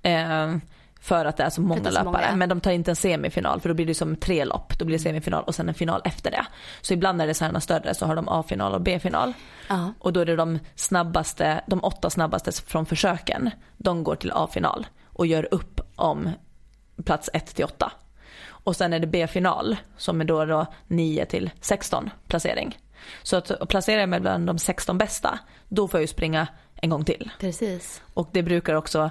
[0.03, 0.57] Eh,
[1.01, 2.25] för att det är så många det är så löpare.
[2.25, 2.37] många.
[2.37, 4.79] Men de tar inte en semifinal för då blir det som tre lopp.
[4.79, 6.47] Då blir det semifinal och sen en final efter det.
[6.81, 9.33] Så ibland det är så här större så har de A-final och B-final.
[9.69, 9.93] Ja.
[9.99, 13.51] Och då är det de snabbaste, de åtta snabbaste från försöken.
[13.77, 16.31] De går till A-final och gör upp om
[17.05, 17.93] plats 1 till 8.
[18.47, 22.79] Och sen är det B-final som är då, då 9 till 16 placering.
[23.23, 27.05] Så att placera mig bland de 16 bästa, då får jag ju springa en gång
[27.05, 27.31] till.
[27.41, 28.03] Precis.
[28.15, 29.11] Och det brukar också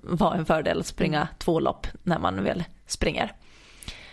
[0.00, 3.32] vara en fördel att springa två lopp när man väl springer.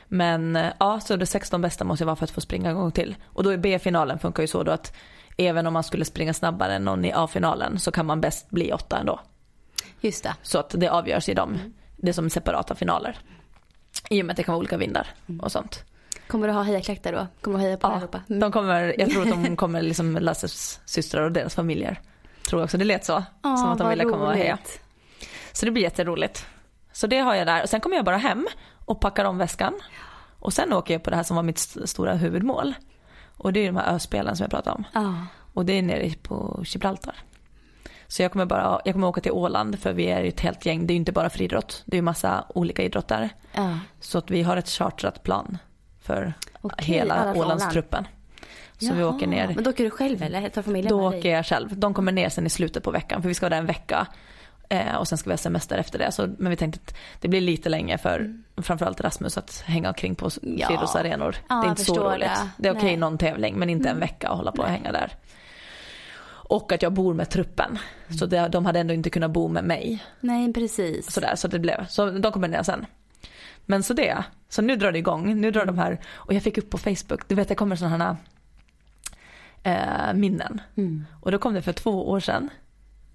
[0.08, 2.76] Men eh, ja, så det 16 bästa måste jag vara för att få springa en
[2.76, 3.15] gång till.
[3.26, 4.94] Och då är B-finalen funkar ju så då att
[5.38, 8.74] även om man skulle springa snabbare än någon i A-finalen så kan man bäst bli
[8.74, 9.20] åtta ändå.
[10.02, 10.36] Just det.
[10.41, 11.60] Så att det avgörs i dem,
[11.98, 13.17] det är som separata finaler.
[14.10, 15.08] I och med att det kan vara olika vindar
[15.41, 15.84] och sånt.
[16.28, 17.28] Kommer du ha hejaklack där då?
[17.41, 18.22] Kommer du heja på Ja, allihopa?
[18.30, 18.39] Mm.
[18.39, 22.00] de kommer, jag tror att de kommer liksom Lasses systrar och deras familjer.
[22.50, 23.24] Tror jag också, det lät så.
[23.41, 24.58] Ja, som att de ville komma och heja.
[25.52, 26.46] Så det blir jätteroligt.
[26.92, 27.64] Så det har jag där.
[27.64, 28.48] Och sen kommer jag bara hem
[28.86, 29.74] och packar om väskan.
[30.40, 32.74] Och sen åker jag på det här som var mitt st- stora huvudmål.
[33.38, 34.84] Och det är de här öspelen som jag pratade om.
[34.94, 35.16] Ja.
[35.54, 37.16] Och det är nere på Gibraltar.
[38.08, 40.66] Så jag kommer bara, jag kommer åka till Åland för vi är ju ett helt
[40.66, 40.88] gäng.
[40.88, 41.84] Det är ju inte bara friidrott.
[41.86, 43.30] Det är ju massa olika idrotter.
[43.54, 43.80] ja.
[44.00, 45.58] Så att vi har ett chartrat plan
[46.02, 48.08] för Okej, hela Ålandstruppen.
[48.80, 49.16] Så vi Jaha.
[49.16, 49.48] åker ner.
[49.56, 51.78] Men då åker du själv eller tar familjen Då med åker jag själv.
[51.80, 54.08] De kommer ner sen i slutet på veckan för vi ska vara där en vecka.
[54.72, 56.12] Eh, och sen ska vi ha semester efter det.
[56.12, 60.16] Så, men vi tänkte att det blir lite länge för framförallt Rasmus att hänga omkring
[60.16, 60.58] på Mm.
[60.60, 60.68] Ja.
[60.68, 61.36] friidrottsarenor.
[61.50, 62.20] Ja, det är inte så roligt.
[62.20, 62.50] det.
[62.58, 62.94] Det, är okej Nej.
[62.94, 63.00] Mm.
[63.00, 65.12] någon tävling men inte en vecka att hålla på och hänga där.
[66.28, 67.80] Och att jag bor med truppen.
[68.20, 70.04] Så det, de hade ändå inte kunnat bo med mig.
[70.20, 71.12] Nej, precis.
[71.12, 71.86] Sådär, så det blev.
[71.88, 72.86] Så de kommer ner sen.
[73.66, 75.42] Men så det, så nu drar det igång.
[75.42, 78.18] Nu drar de här, och jag fick upp på Facebook, du vet det kommer sådana
[79.64, 80.62] här eh, minnen.
[80.78, 81.06] Mm.
[81.22, 82.50] Och då kom det för två år sedan.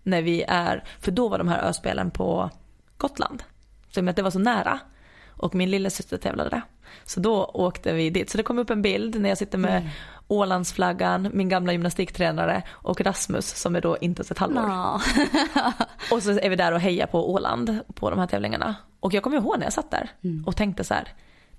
[0.07, 2.51] När vi är, för då var de här öspelen på
[2.97, 3.42] Gotland.
[3.90, 4.79] Så med att det var så nära.
[5.29, 6.62] Och min lillasyster tävlade där.
[7.05, 8.31] Så då åkte vi dit.
[8.31, 9.90] Så det kom upp en bild när jag sitter med
[10.29, 14.62] Ålandsflaggan, min gamla gymnastiktränare och Rasmus som är då inte ens ett halvår.
[14.69, 15.01] Ja.
[16.12, 18.75] Och så är vi där och hejar på Åland på de här tävlingarna.
[19.01, 20.11] Och jag kommer ihåg när jag satt där
[20.47, 21.09] och tänkte så här,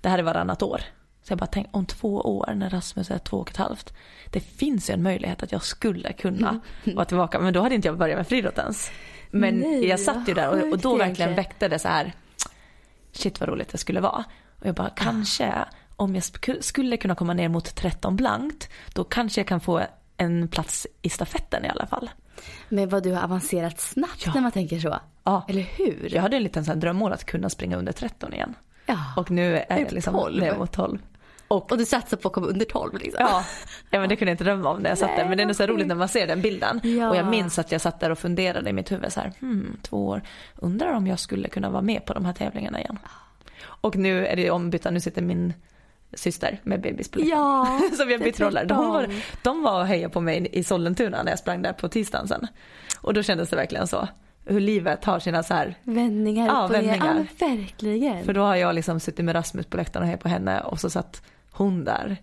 [0.00, 0.80] det här är varannat år.
[1.28, 3.94] Så jag bara tänkte om två år när Rasmus är två och ett halvt.
[4.30, 6.60] Det finns ju en möjlighet att jag skulle kunna
[6.94, 7.38] vara tillbaka.
[7.40, 8.90] Men då hade inte jag börjat med friidrott ens.
[9.30, 12.12] Men Nej, jag satt ju där och, och då verkligen väckte det så här,
[13.12, 14.24] shit vad roligt det skulle vara.
[14.60, 15.54] Och jag bara kanske
[15.96, 19.82] om jag sk- skulle kunna komma ner mot 13 blankt då kanske jag kan få
[20.16, 22.10] en plats i stafetten i alla fall.
[22.68, 24.32] Men vad du har avancerat snabbt Ja.
[24.34, 24.98] när man tänker så.
[25.24, 25.44] Ja.
[25.48, 26.08] Eller hur?
[26.14, 28.54] Jag hade en liten så här drömmål att kunna springa under 13 igen.
[28.86, 28.98] Ja.
[29.16, 30.40] Och nu är jag liksom 12.
[30.40, 30.98] ner mot 12.
[31.48, 33.16] Och, Och du satsar på att komma under 12 liksom.
[33.18, 33.44] ja,
[33.90, 35.28] ja, men det kunde jag inte drömma om när jag satt där.
[35.28, 36.80] Men det är så roligt när man ser den bilden.
[36.84, 37.08] Ja.
[37.10, 39.76] Och jag minns att jag satt där och funderade i mitt huvud så här, hmm,
[39.82, 40.22] två år,
[40.56, 42.98] undrar om jag skulle kunna vara med på de här tävlingarna igen.
[43.60, 45.52] Och nu är det ombytta, nu sitter min
[46.14, 47.20] syster med bebis på.
[47.22, 48.64] Ja, Så vi har bytt roller.
[48.64, 49.08] De var,
[49.42, 52.46] de var och hejade på mig i Sollentuna när jag sprang där på tisdagen sen.
[53.00, 54.08] Och då kändes det verkligen så.
[54.44, 57.26] Hur livet har sina så här Vändningar Ja, vändningar.
[57.38, 58.24] Ja, verkligen.
[58.24, 60.80] För då har jag liksom suttit med Rasmus på läktaren och hejat på henne och
[60.80, 61.22] så satt
[61.58, 62.16] hon där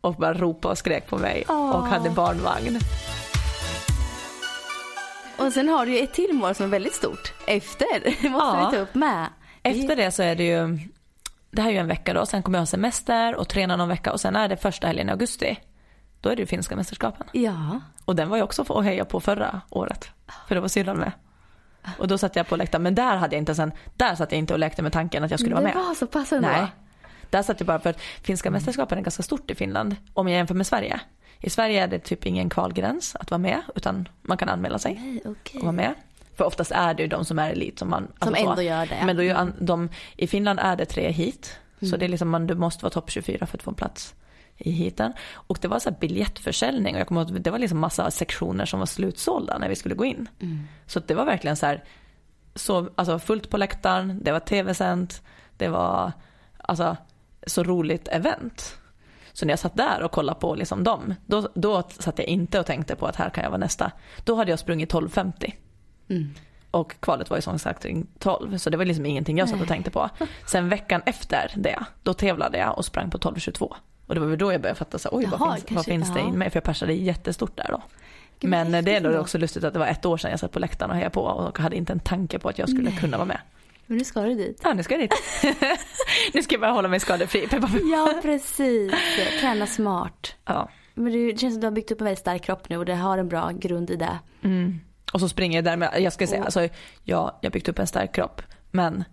[0.00, 1.70] och bara ropade och skrek på mig Åh.
[1.70, 2.78] och hade barnvagn.
[5.38, 7.32] Och sen har du ju ett till mål som är väldigt stort.
[7.46, 7.86] Efter.
[8.22, 8.68] Det måste Ja.
[8.70, 9.26] vi ta upp med.
[9.62, 10.78] Efter det så är det ju,
[11.50, 13.88] det här är ju en vecka då, sen kommer jag ha semester och träna någon
[13.88, 15.58] vecka och sen är det första helgen i augusti.
[16.20, 17.26] Då är det ju finska mästerskapen.
[17.32, 17.80] Ja.
[18.04, 20.08] Och den var jag också att heja på förra året.
[20.48, 21.12] För det var syrran med.
[21.98, 24.38] Och då satt jag på läktaren, men där hade jag inte sen, där satt jag
[24.38, 25.84] inte och lekte med tanken att jag skulle det vara med.
[25.86, 26.48] var så pass ändå.
[26.48, 26.66] Nej.
[27.30, 30.36] Där satt jag bara för att finska mästerskapen är ganska stort i Finland om jag
[30.36, 31.00] jämför med Sverige.
[31.40, 34.94] I Sverige är det typ ingen kvalgräns att vara med utan man kan anmäla sig
[34.94, 35.58] Nej, okej.
[35.58, 35.94] och vara med.
[36.36, 38.62] För oftast är det ju de som är elit som man alltså Som ändå så.
[38.62, 39.02] gör det.
[39.06, 41.58] Men då an- de, i Finland är det tre hit.
[41.80, 41.98] Så Mm.
[41.98, 44.14] det är liksom man, du måste vara topp 24 för att få en plats
[44.56, 45.12] i hiten.
[45.34, 48.64] Och det var så här biljettförsäljning och jag kommer ihåg, det var liksom massa sektioner
[48.66, 50.28] som var slutsålda när vi skulle gå in.
[50.40, 50.58] Mm.
[50.86, 51.84] Så det var verkligen så här,
[52.54, 55.22] så, alltså fullt på läktaren, det var tv-sänt,
[55.56, 56.12] det var
[56.58, 56.96] alltså
[57.48, 58.76] så roligt event.
[59.32, 62.60] Så när jag satt där och kollade på liksom dem, då, då satt jag inte
[62.60, 63.92] och tänkte på att här kan jag vara nästa.
[64.24, 65.52] Då hade jag sprungit 12.50
[66.10, 66.30] Mm.
[66.70, 69.60] och kvalet var ju som sagt kring 12 så det var liksom ingenting jag satt
[69.60, 70.10] och tänkte på.
[70.46, 73.74] Sen veckan efter det, då tävlade jag och sprang på 12.22.
[74.06, 75.90] Och det var väl då jag började fatta så oj vad Jaha, finns, vad kanske-
[75.90, 76.26] finns det ja.
[76.28, 76.50] in mig?
[76.50, 77.82] För jag persade jättestort där då.
[78.40, 79.18] Gud, Men vad det är ändå.
[79.18, 81.20] också lustigt att det var ett år sedan jag satt på läktaren och hejade på
[81.22, 82.98] och hade inte en tanke på att jag skulle Nej.
[82.98, 83.40] kunna vara med.
[83.88, 84.60] Men nu ska du dit.
[84.64, 85.14] Ja, nu ska jag dit.
[86.34, 87.48] nu ska jag bara hålla mig skadefri.
[87.92, 88.92] Ja, precis.
[89.40, 90.34] Träna smart.
[90.44, 90.68] Ja.
[90.94, 92.84] Men det känns som att du har byggt upp en väldigt stark kropp nu och
[92.84, 94.18] det har en bra grund i det.
[94.42, 94.80] Mm.
[95.12, 96.60] Och så springer jag där med, jag ska säga, alltså,
[97.04, 98.42] ja, jag har byggt upp en stark kropp.
[98.70, 99.04] Men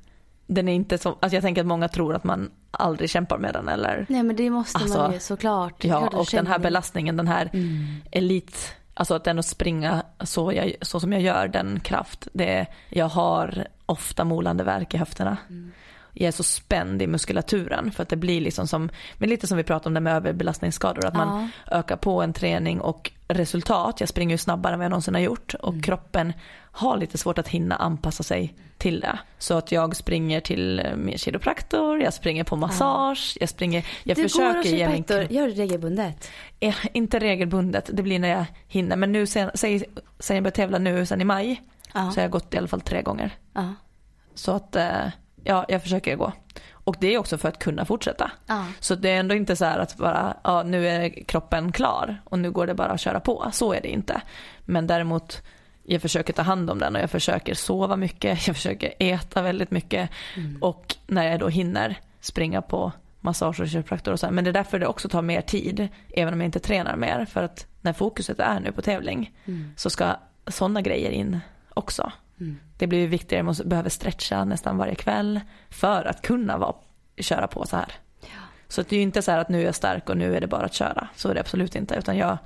[0.47, 3.53] den är inte så, alltså jag tänker att många tror att man aldrig kämpar med
[3.53, 5.83] den eller Nej men det måste man Alltså, ju såklart.
[5.83, 7.85] Ja, och den här belastningen, den här Mm.
[8.11, 13.09] elit, alltså att ändå springa så, jag, så som jag gör, den kraft, det, jag
[13.09, 15.37] har ofta molande värk i höfterna.
[15.49, 15.71] Mm.
[16.17, 19.57] Jag är så spänd i muskulaturen för att det blir liksom som, men lite som
[19.57, 24.09] vi pratade om det med överbelastningsskador, att man ökar på en träning och resultat, jag
[24.09, 25.83] springer ju snabbare än vad jag någonsin har gjort och Mm.
[25.83, 26.33] kroppen
[26.75, 29.19] har lite svårt att hinna anpassa sig till det.
[29.37, 34.17] Så att jag springer till eh, min kiropraktor, jag springer på massage, jag springer, jag
[34.17, 36.29] Du försöker går min kiropraktor, gör du regelbundet?
[36.59, 38.95] Eh, inte regelbundet, det blir när jag hinner.
[38.95, 39.83] Men nu sen, säg,
[40.19, 41.61] sen jag började tävla nu sen i maj
[41.93, 42.11] Ja.
[42.11, 43.31] så har jag gått i alla fall tre gånger.
[43.53, 43.73] Ja.
[44.33, 45.07] Så att eh,
[45.43, 46.31] ja, jag försöker gå.
[46.71, 48.31] Och det är också för att kunna fortsätta.
[48.47, 48.65] Ja.
[48.79, 52.39] Så det är ändå inte så här att bara, ja nu är kroppen klar och
[52.39, 53.49] nu går det bara att köra på.
[53.53, 54.21] Så är det inte.
[54.65, 55.41] Men däremot,
[55.85, 59.71] jag försöker ta hand om den och jag försöker sova mycket, jag försöker äta väldigt
[59.71, 60.09] mycket.
[60.61, 64.33] Och när jag då hinner springa på massage och kiropraktor och så här.
[64.33, 67.25] Men det är därför det också tar mer tid, även om jag inte tränar mer.
[67.25, 69.31] För att när fokuset är nu på tävling
[69.75, 70.15] så ska
[70.47, 71.39] sådana grejer in
[71.73, 72.11] också.
[72.77, 76.75] Det blir ju viktigare, man behöver stretcha nästan varje kväll för att kunna vara,
[77.17, 77.91] köra på så här.
[78.67, 80.35] Så att det är ju inte så här att nu är jag stark och nu
[80.35, 81.07] är det bara att köra.
[81.15, 81.95] Så är det absolut inte.
[81.95, 82.37] Utan jag,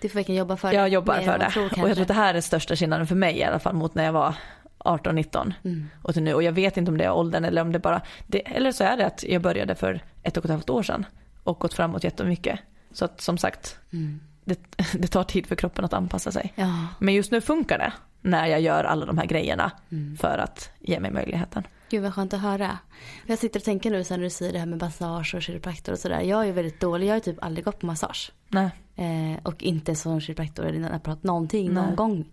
[0.00, 0.88] Du får verkligen jobba för jag det.
[0.88, 1.50] jobbar mer än för det.
[1.50, 3.74] tror, och jag tror att det här är största skillnaden för mig i alla fall
[3.74, 4.34] mot när jag var
[4.78, 5.90] 18-19 Mm.
[6.02, 6.34] och till nu.
[6.34, 8.84] Och jag vet inte om det är åldern eller om det bara, det, eller så
[8.84, 11.06] är det att jag började för ett och ett halvt år sedan
[11.44, 12.60] och gått framåt jättemycket.
[12.92, 14.20] Så att som sagt, Mm.
[14.44, 14.58] det,
[14.98, 16.52] det tar tid för kroppen att anpassa sig.
[16.54, 16.86] Ja.
[16.98, 20.16] Men just nu funkar det när jag gör alla de här grejerna Mm.
[20.16, 21.66] för att ge mig möjligheten.
[21.90, 22.78] Gud vad skönt att höra.
[23.26, 25.92] Jag sitter och tänker nu sen när du säger det här med massage och kiropraktor
[25.92, 26.20] och sådär.
[26.20, 27.06] Jag är väldigt dålig.
[27.06, 28.32] Jag har typ aldrig gått på massage.
[28.48, 28.70] Nej.
[28.96, 31.84] Eh, och inte som kiropraktor eller naprapat någonting Nej.
[31.84, 32.24] någon gång.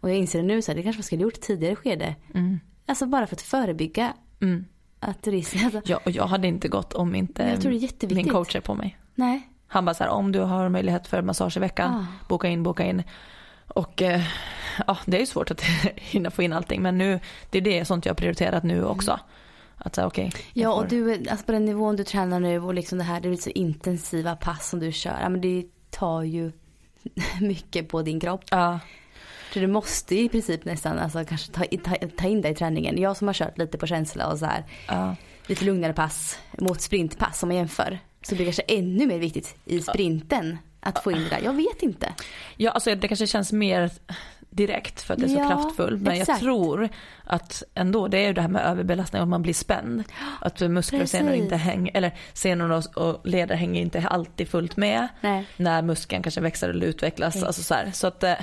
[0.00, 2.14] Och jag inser det nu så här, det kanske man skulle gjort tidigare skede.
[2.34, 2.60] Mm.
[2.86, 4.64] Alltså bara för att förebygga Mm.
[5.00, 7.58] att risken, alltså, Ja, och jag hade inte gått om inte
[8.10, 8.98] min coach är på mig.
[9.14, 9.48] nej.
[9.72, 12.06] Han bara så här, om du har möjlighet för massage i veckan, Ah.
[12.28, 13.02] boka in, boka in.
[13.74, 14.22] Och eh,
[14.86, 15.60] ja, det är ju svårt att
[15.96, 16.82] hinna få in allting.
[16.82, 19.20] Men nu, det är det sånt jag har prioriterat nu också.
[19.76, 20.30] Att säga okej.
[20.52, 23.04] jag Ja får- och du, alltså på den nivån du tränar nu och liksom det
[23.04, 25.18] här, det är så intensiva pass som du kör.
[25.22, 26.52] Ja, men det tar ju
[27.40, 28.44] mycket på din kropp.
[28.50, 28.80] Ja,
[29.52, 32.98] Så du måste i princip nästan alltså, kanske ta, ta, ta in dig i träningen.
[32.98, 35.16] Jag som har kört lite på känsla och så här ja.
[35.46, 37.98] lite lugnare pass mot sprintpass om man jämför.
[38.22, 41.40] Så det är kanske ännu mer viktigt i sprinten att få in det där.
[41.44, 42.12] Jag vet inte.
[42.56, 43.90] Ja, alltså det kanske känns mer
[44.50, 46.02] direkt för att det är så Ja, kraftfullt.
[46.02, 46.40] Men jag exakt.
[46.40, 46.88] tror
[47.24, 50.04] att ändå, det är ju det här med överbelastning och att man blir spänd.
[50.40, 55.08] Att muskler och senor inte hänger, eller senor och- leder hänger inte alltid fullt med.
[55.20, 55.44] Nej.
[55.56, 57.42] När muskeln kanske växer eller utvecklas.
[57.42, 57.90] Alltså så här.
[57.94, 58.34] så att eh,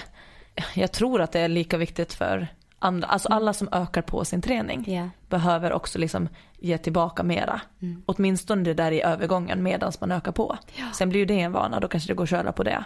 [0.73, 2.47] jag tror att det är lika viktigt för
[2.80, 5.10] andra, alltså alla som ökar på sin träning Ja.
[5.30, 7.62] behöver också liksom ge tillbaka mera.
[7.82, 8.04] Mm.
[8.06, 10.58] Åtminstone det där i övergången medan man ökar på.
[10.94, 12.84] Sen blir ju det en vana, då kanske det går att köra på det.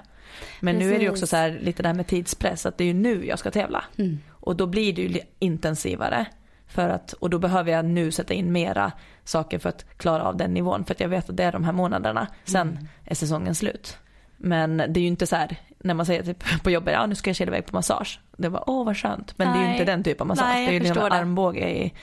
[0.60, 1.30] Men nu är det ju också Precis.
[1.30, 3.84] så här, lite det här med tidspress, att det är ju nu jag ska tävla.
[3.98, 4.20] Mm.
[4.30, 6.26] Och då blir det ju intensivare.
[6.68, 8.92] För att, och då behöver jag nu sätta in mera
[9.24, 10.86] saker för att klara av den nivån.
[10.86, 12.88] För att jag vet att det är de här månaderna, sen Mm.
[13.06, 13.98] är säsongen slut.
[14.44, 17.16] Men det är ju inte så här, när man säger typ på jobbet, ja nu
[17.16, 18.20] ska jag kila iväg på massage.
[18.38, 19.38] Det var åh vad skönt.
[19.38, 19.72] Men det är ju Nej.
[19.72, 20.48] inte den typen av massage.
[20.48, 21.08] Nej, det är ju liksom det.
[21.08, 21.20] Mm.
[21.20, 21.94] armbåge i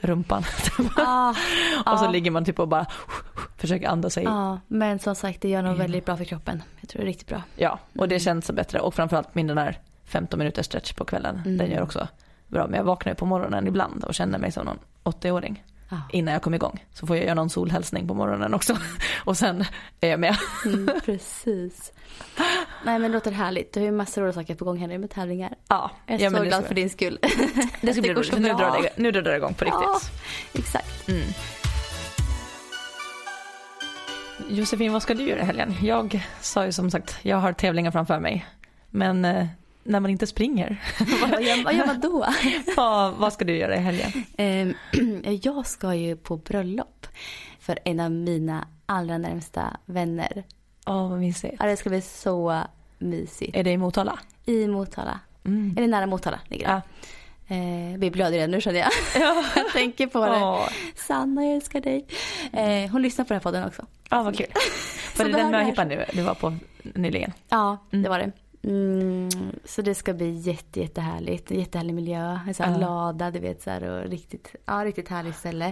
[0.00, 0.42] rumpan.
[0.96, 1.30] Ah,
[1.92, 2.10] och så ja.
[2.10, 2.86] ligger man typ och bara
[3.56, 4.24] försöker andas sig.
[4.24, 6.62] Ja, men som sagt det gör nog väldigt bra för kroppen.
[6.80, 7.42] Jag tror det är riktigt bra.
[7.56, 8.08] Ja, och Mm.
[8.08, 8.80] det känns så bättre.
[8.80, 11.36] Och framförallt min den där 15 minuters stretch på kvällen.
[11.44, 11.58] Mm.
[11.58, 12.08] Den gör också
[12.48, 12.66] bra.
[12.66, 15.64] Men jag vaknar ju på morgonen ibland och känner mig som någon 80-åring.
[15.88, 15.96] Ja.
[16.12, 16.84] Innan jag kom igång.
[16.92, 18.76] Så får jag göra någon solhälsning på morgonen också.
[19.24, 19.64] Och sen
[20.00, 20.36] är jag med.
[20.64, 21.92] Mm, precis.
[22.84, 23.72] Nej men det låter härligt.
[23.72, 25.54] Du har ju massor av saker på gång nu med tävlingar.
[25.68, 27.18] Ja, Jag är ja, så glad för din skull.
[27.80, 28.30] Det ska bli roligt.
[28.30, 29.80] för Nu drar det, nu drar det igång på riktigt.
[29.82, 30.00] Ja,
[30.52, 31.08] exakt.
[31.08, 31.22] Mm.
[34.48, 35.74] Josefin, vad ska du göra i helgen?
[35.82, 38.46] Jag sa ju som sagt, jag har tävlingar framför mig.
[38.90, 39.46] Men eh,
[39.88, 40.76] när man inte springer,
[41.30, 42.26] Vad gör, vad gör man då?
[42.76, 44.12] vad, vad ska du göra i helgen?
[44.36, 44.74] Ehm,
[45.42, 47.06] jag ska ju på bröllop
[47.60, 50.44] för en av mina allra närmsta vänner.
[50.86, 51.56] Åh, vad mysigt.
[51.58, 52.62] Ja, det ska bli så
[52.98, 53.56] mysigt.
[53.56, 54.18] Är det i Motala?
[54.46, 55.20] I Motala.
[55.44, 55.74] Mm.
[55.78, 56.72] Eller nära Motala ligger det.
[56.72, 56.82] Ja.
[57.56, 58.90] Eh, jag blir redan nu känner jag.
[59.56, 60.42] jag tänker på det.
[60.42, 60.68] Åh.
[60.96, 62.06] Sanna, jag älskar dig.
[62.52, 63.86] Eh, hon lyssnar på den här podden också.
[64.10, 64.46] Ja, vad kul.
[65.18, 67.32] Var det den möhippan du, du var på nyligen?
[67.48, 68.02] Ja, Mm.
[68.02, 68.32] det var det.
[68.62, 69.28] Mm,
[69.64, 71.50] så det ska bli jätte, jättehärligt.
[71.50, 72.38] Jättehärlig miljö.
[72.46, 72.78] En sån här Ja.
[72.86, 75.66] lada, du vet så här, och riktigt, ja, riktigt härligt ställe.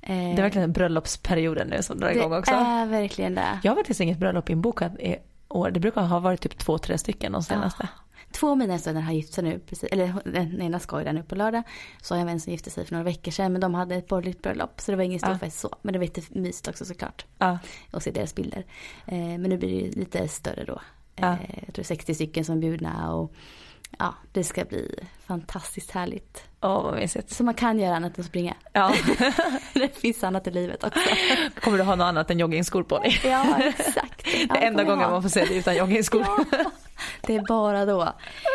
[0.00, 2.50] Eh, Det är verkligen bröllopsperioden nu som drar igång också.
[2.52, 3.60] Det är verkligen det.
[3.62, 5.16] Jag har faktiskt inget bröllop inbokat i
[5.48, 5.70] år.
[5.70, 7.88] Det brukar ha varit typ två, tre stycken de senaste.
[8.32, 11.12] Två av mina söner har gift sig nu, precis, eller den ena ska ju där
[11.12, 11.62] nu på lördag.
[12.02, 13.94] Så har jag en vän som gifte sig för några veckor sedan, men de hade
[13.94, 14.80] ett borgerligt bröllop.
[14.80, 15.38] Så det var ingen stor Ja.
[15.38, 15.76] fest så.
[15.82, 17.26] Men det var jättemysigt också såklart.
[17.38, 17.58] Ja.
[17.92, 18.64] Och se deras bilder.
[19.06, 20.80] Eh, men nu blir det ju lite större då.
[21.16, 21.32] Ja.
[21.32, 23.32] Eh, jag tror 60 stycken som är bjudna och
[23.98, 24.94] ja, det ska bli
[25.26, 26.44] fantastiskt härligt.
[26.60, 27.30] Åh, vad mysigt.
[27.30, 28.54] Så man kan göra annat än springa.
[28.72, 28.94] Ja.
[29.74, 31.00] det finns annat i livet också.
[31.60, 33.20] Kommer du ha något annat än joggingskor på dig?
[33.24, 34.24] Ja, exakt.
[34.24, 36.20] Det är enda gången man får se dig utan joggingskor.
[36.50, 36.64] Ja,
[37.20, 38.12] det är bara då.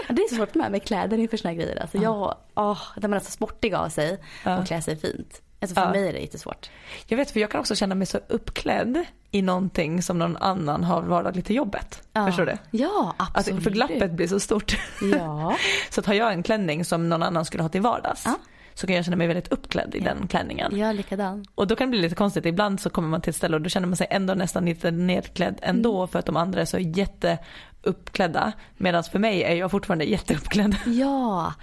[0.07, 1.81] Ja, Det är så svårt med, med kläder inför såna här grejer.
[1.81, 4.59] Alltså jag, åh, där man är så sportig av sig Ja.
[4.59, 5.41] och klär sig fint.
[5.61, 5.91] Alltså för Ja.
[5.91, 6.69] mig är det jättesvårt.
[7.07, 10.83] Jag vet för jag kan också känna mig så uppklädd i någonting som någon annan
[10.83, 12.01] har vardagligt till jobbet.
[12.13, 12.25] Ja.
[12.25, 12.57] Förstår du?
[12.71, 13.63] Ja, Alltså, absolut.
[13.63, 14.77] för glappet blir så stort.
[15.17, 15.57] Ja.
[15.89, 18.35] Så att har jag en klänning som någon annan skulle ha till vardags Ja.
[18.77, 20.81] Så kan jag känna mig väldigt uppklädd i den klänningen.
[20.81, 21.45] Är likadan.
[21.55, 22.45] Och då kan det bli lite konstigt.
[22.45, 24.91] Ibland så kommer man till ett ställe och då känner man sig ändå nästan lite
[24.91, 26.07] nedklädd ändå Mm.
[26.07, 28.51] för att de andra är så jätteuppklädda.
[28.77, 30.75] Medan för mig är jag fortfarande jätteuppklädd.
[30.85, 31.53] Ja,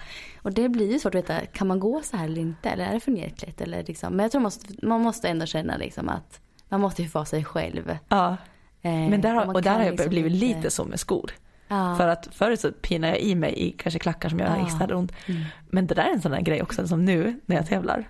[0.42, 2.68] och det blir ju svårt att veta, kan man gå så här eller inte?
[2.70, 3.61] Eller är det för nedklätt?
[3.61, 4.12] Eller liksom.
[4.16, 7.24] Men jag tror man måste, man måste ändå känna liksom att man måste ju vara
[7.24, 7.98] sig själv.
[8.09, 8.37] Ja.
[8.83, 11.31] Eh, Men där har, och där har jag liksom blivit lite så med skor.
[11.68, 11.94] Ja.
[11.96, 14.66] För att förut så pinar jag i mig i kanske klackar som gör Ja.
[14.66, 15.12] extra ont.
[15.27, 15.42] Mm.
[15.70, 18.09] Men det där är en sån där grej också som nu när jag tävlar.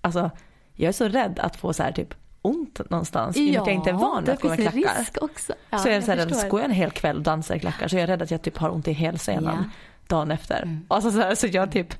[0.00, 0.30] Alltså
[0.74, 3.66] jag är så rädd att få så här typ ont någonstans i och med att
[3.66, 4.98] jag inte är van det att gå med klackar.
[4.98, 5.52] risk också.
[5.70, 6.36] Ja, så är jag så här, förstår.
[6.44, 8.30] att går jag en hel kväll och dansar i klackar så är jag rädd att
[8.30, 9.70] jag typ har ont i hälsenan Ja.
[10.06, 10.62] dagen efter.
[10.62, 10.86] Mm.
[10.88, 11.94] Alltså så, här, så jag typ,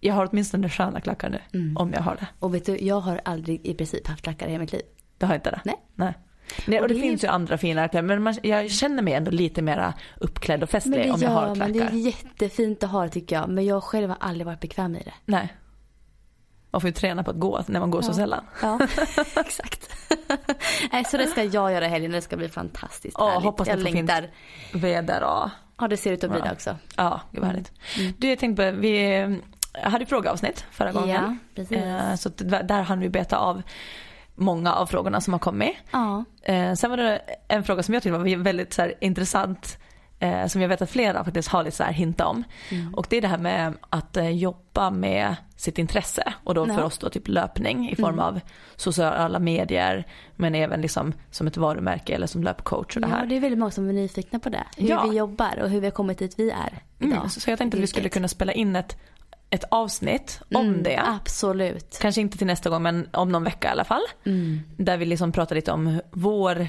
[0.00, 1.40] jag har åtminstone sköna klackar nu.
[1.58, 1.76] Mm.
[1.76, 2.26] Om jag har det.
[2.38, 4.82] Och vet du, jag har aldrig i princip haft klackar i hela mitt liv.
[5.18, 5.60] Det har jag inte det.
[5.64, 5.76] Nej.
[5.94, 6.14] Nej.
[6.66, 9.14] Nej, och Och det, det finns ju andra fina kläder men man, jag känner mig
[9.14, 11.72] ändå lite mera uppklädd och Men festlig det, om jag har ja, klackar.
[11.72, 13.48] men det är jättefint att ha det tycker jag.
[13.48, 15.14] Men jag själv har aldrig varit bekväm i det.
[15.24, 15.56] Nej.
[16.70, 18.44] Man får ju träna på att gå när man går så sällan.
[18.62, 18.78] Ja,
[19.36, 19.90] exakt.
[20.92, 22.12] Nej, så det ska jag göra i helgen.
[22.12, 23.44] Det ska bli fantastiskt Ja, härligt.
[23.44, 24.30] hoppas jag det fint längtar.
[24.74, 26.44] väder och Ja, det ser ut att bli Ja.
[26.44, 26.76] det också.
[26.96, 27.72] ja, gud vad härligt.
[28.18, 31.08] Du, jag tänkte på, vi eh, hade frågeavsnitt förra gången.
[31.10, 31.76] Ja, precis.
[31.76, 33.62] Eh, Så där hann vi beta av
[34.36, 35.74] många av frågorna som har kommit.
[35.90, 36.24] Ja.
[36.42, 39.78] Eh, sen var det en fråga som jag tyckte var väldigt så här, intressant
[40.18, 42.44] eh, som jag vet att flera faktiskt har lite så här hinta om.
[42.70, 42.94] Mm.
[42.94, 46.70] Och det är det här med att eh, jobba med sitt intresse och då för
[46.72, 46.74] Ja.
[46.74, 46.86] Mm.
[46.86, 48.40] oss då typ löpning i form av
[48.76, 53.26] sociala medier men även liksom som ett varumärke eller som löpcoach och det ja, här.
[53.26, 54.64] det är väldigt många som är nyfikna på det.
[54.76, 55.06] Hur Ja.
[55.10, 57.16] vi jobbar och hur vi har kommit dit vi är idag.
[57.16, 58.96] Mm, så jag tänkte att vi skulle kunna spela in ett,
[59.56, 61.02] ett avsnitt om Mm, det.
[61.06, 61.98] Absolut.
[62.00, 64.02] Kanske inte till nästa gång men om någon vecka i alla fall.
[64.26, 64.60] Mm.
[64.76, 66.68] Där vi liksom pratar lite om vår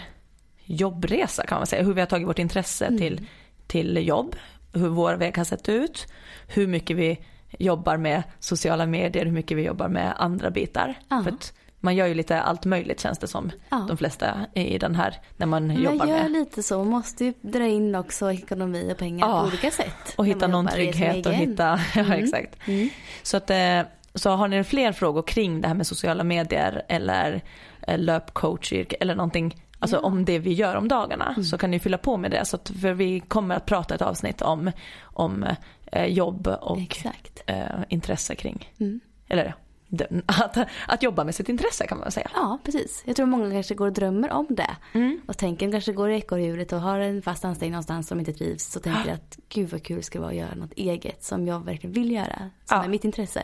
[0.63, 1.83] jobbresa kan man säga.
[1.83, 2.97] Hur vi har tagit vårt intresse Mm.
[2.97, 3.25] till,
[3.67, 4.35] till jobb.
[4.73, 6.07] Hur vår väg har sett ut.
[6.47, 7.19] Hur mycket vi
[7.59, 9.25] jobbar med sociala medier.
[9.25, 10.95] Hur mycket vi jobbar med andra bitar.
[11.09, 13.51] För att man gör ju lite allt möjligt känns det som.
[13.69, 13.85] Ja.
[13.87, 16.31] De flesta i den här när man Men jobbar jag gör med.
[16.31, 16.77] lite så.
[16.77, 19.41] Man måste ju dra in också ekonomi och pengar Ja.
[19.41, 20.13] på olika sätt.
[20.17, 22.23] Och hitta man någon trygghet och hitta, ja Mm.
[22.23, 22.55] exakt.
[22.67, 22.89] Mm.
[23.23, 23.81] Så, att, eh,
[24.15, 27.41] så har ni fler frågor kring det här med sociala medier eller
[27.87, 31.43] eh, löpcoachyrke eller någonting, alltså om det vi gör om dagarna Mm.
[31.43, 32.45] så kan ni fylla på med det.
[32.45, 34.71] Så att, för vi kommer att prata ett avsnitt om,
[35.03, 35.45] om
[35.91, 36.97] eh, jobb och
[37.45, 38.99] eh, intresse kring, Mm.
[39.27, 39.55] eller
[39.87, 42.29] det- att, att jobba med sitt intresse kan man säga.
[42.33, 43.03] Ja, precis.
[43.05, 44.75] Jag tror många kanske går och drömmer om det.
[44.93, 45.21] Mm.
[45.27, 48.71] Och tänker kanske går i ekorrhjulet och har en fast anställning någonstans som inte trivs.
[48.71, 51.65] Så tänker att gud vad kul det ska vara att göra något eget som jag
[51.65, 52.37] verkligen vill göra.
[52.65, 52.83] Som Ja.
[52.83, 53.43] är mitt intresse.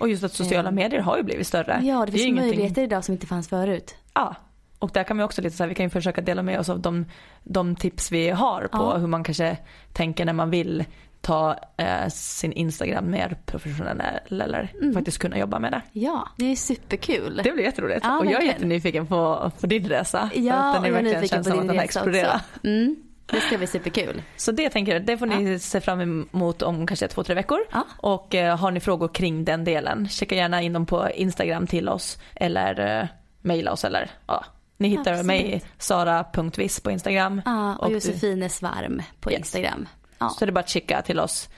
[0.00, 1.80] Och just att sociala medier har ju blivit större.
[1.82, 3.96] Ja, det finns ju ingenting- möjligheter idag som inte fanns förut.
[4.14, 4.34] Ja,
[4.78, 6.68] och där kan vi också lite så här, vi kan ju försöka dela med oss
[6.68, 7.04] av de,
[7.44, 8.96] de tips vi har på Ja.
[8.96, 9.58] hur man kanske
[9.92, 10.84] tänker när man vill
[11.22, 14.94] ta eh, sin Instagram mer professionell eller Mm.
[14.94, 15.82] faktiskt kunna jobba med det.
[15.92, 17.40] Ja, det är superkul.
[17.44, 20.30] Det blir jätteroligt Ja, och jag är jättenyfiken på, på din resa.
[20.34, 22.40] ja, och den är jag är nyfiken på din resa också.
[22.64, 24.22] Mm, det ska bli superkul.
[24.36, 27.58] Så det tänker jag, det får ni se fram emot om kanske två, tre veckor.
[27.72, 27.86] Ja.
[27.96, 31.88] Och eh, har ni frågor kring den delen, checka gärna in dem på Instagram till
[31.88, 33.08] oss eller eh,
[33.42, 34.44] mejla oss eller ja.
[34.76, 35.26] Ni hittar Absolut.
[35.26, 37.42] mig, sara.viss på Instagram.
[37.44, 39.38] Ja, och, du- Josefine Svarm på Yes.
[39.38, 39.88] Instagram.
[40.22, 41.48] Ja, Så det är bara att checka till oss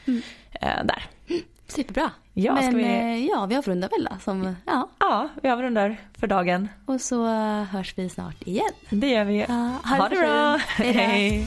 [0.53, 1.03] eh, där.
[1.69, 2.11] superbra.
[2.37, 4.17] Ja, Men vi- eh, ja, vi avrundar väl då.
[4.25, 6.69] Som, ja, Ja, vi avrundar för dagen.
[6.87, 8.73] och så eh, hörs vi snart igen.
[8.91, 9.41] Det gör vi.
[9.49, 10.57] Ja, ha det bra.
[10.69, 11.47] Hej